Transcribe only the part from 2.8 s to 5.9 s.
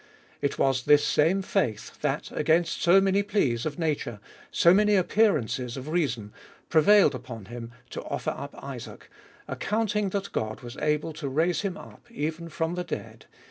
so many pleas of nature, so many appearances of